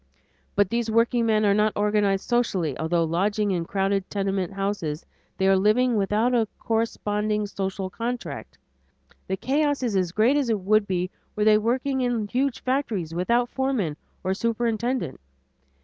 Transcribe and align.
But 0.55 0.71
these 0.71 0.89
workingmen 0.89 1.45
are 1.45 1.53
not 1.53 1.73
organized 1.75 2.27
socially; 2.27 2.75
although 2.79 3.03
lodging 3.03 3.51
in 3.51 3.65
crowded 3.65 4.09
tenement 4.09 4.51
houses, 4.53 5.05
they 5.37 5.47
are 5.47 5.55
living 5.55 5.95
without 5.95 6.33
a 6.33 6.47
corresponding 6.57 7.45
social 7.45 7.87
contact. 7.91 8.57
The 9.27 9.37
chaos 9.37 9.83
is 9.83 9.95
as 9.95 10.11
great 10.11 10.37
as 10.37 10.49
it 10.49 10.59
would 10.61 10.87
be 10.87 11.11
were 11.35 11.43
they 11.45 11.59
working 11.59 12.01
in 12.01 12.27
huge 12.27 12.63
factories 12.63 13.13
without 13.13 13.47
foremen 13.49 13.95
or 14.23 14.33
superintendent. 14.33 15.19